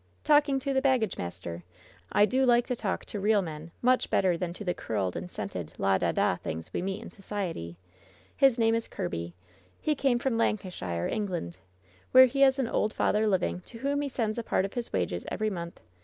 "Talking 0.23 0.59
to 0.61 0.73
the 0.73 0.81
baggage 0.81 1.19
master. 1.19 1.63
I 2.11 2.25
do 2.25 2.43
like 2.43 2.65
to 2.65 2.75
talk 2.75 3.05
to 3.05 3.19
real 3.19 3.43
men 3.43 3.69
much 3.83 4.09
better 4.09 4.35
than 4.35 4.51
to 4.53 4.63
the 4.63 4.73
curled 4.73 5.15
and 5.15 5.29
scented 5.29 5.73
la 5.77 5.99
da 5.99 6.11
da 6.11 6.37
things 6.37 6.73
we 6.73 6.81
meet 6.81 7.03
in 7.03 7.11
society. 7.11 7.77
His 8.35 8.57
name 8.57 8.73
is 8.73 8.87
Kirby. 8.87 9.35
He 9.79 9.93
came 9.93 10.17
from 10.17 10.37
Lancashire, 10.39 11.07
England, 11.07 11.59
where 12.13 12.25
he 12.25 12.41
has 12.41 12.57
an 12.57 12.67
old 12.67 12.93
father 12.93 13.27
living, 13.27 13.59
to 13.67 13.77
whom 13.77 14.01
he 14.01 14.09
sends 14.09 14.39
a 14.39 14.43
part 14.43 14.65
of 14.65 14.73
his 14.73 14.91
wages 14.91 15.23
every 15.29 15.51
month. 15.51 15.79